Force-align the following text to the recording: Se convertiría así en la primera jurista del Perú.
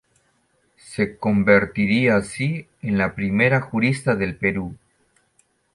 Se 0.77 1.17
convertiría 1.17 2.15
así 2.15 2.65
en 2.81 2.97
la 2.97 3.13
primera 3.13 3.61
jurista 3.61 4.15
del 4.15 4.35
Perú. 4.35 4.75